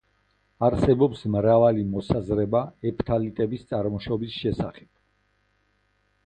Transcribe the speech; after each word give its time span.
არსებობს 0.67 1.19
მრავალი 1.35 1.83
მოსაზრება 1.89 2.61
ეფთალიტების 2.93 3.69
წარმოშობის 3.75 4.39
შესახებ. 4.41 4.91